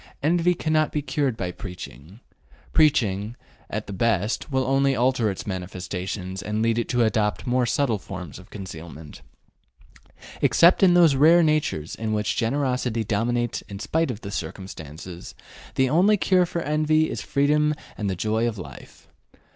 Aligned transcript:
Envy 0.23 0.55
cannot 0.55 0.91
be 0.91 1.03
cured 1.03 1.37
by 1.37 1.51
preaching; 1.51 2.21
preaching, 2.73 3.35
at 3.69 3.85
the 3.85 3.93
best, 3.93 4.51
will 4.51 4.63
only 4.65 4.95
alter 4.95 5.29
its 5.29 5.45
manifestations 5.45 6.41
and 6.41 6.63
lead 6.63 6.79
it 6.79 6.89
to 6.89 7.03
adopt 7.03 7.45
more 7.45 7.67
subtle 7.67 7.99
forms 7.99 8.39
of 8.39 8.49
concealment. 8.49 9.21
Except 10.41 10.81
in 10.81 10.95
those 10.95 11.13
rare 11.13 11.43
natures 11.43 11.93
in 11.93 12.13
which 12.13 12.35
generosity 12.35 13.03
dominates 13.03 13.61
in 13.69 13.77
spite 13.77 14.09
of 14.09 14.21
circumstances, 14.33 15.35
the 15.75 15.87
only 15.87 16.17
cure 16.17 16.47
for 16.47 16.61
envy 16.63 17.07
is 17.07 17.21
freedom 17.21 17.75
and 17.95 18.09
the 18.09 18.15
joy 18.15 18.47
of 18.47 18.57
life. 18.57 19.07